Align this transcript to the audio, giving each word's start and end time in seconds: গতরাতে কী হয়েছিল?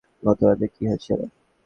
গতরাতে 0.23 0.65
কী 0.73 0.83
হয়েছিল? 0.89 1.19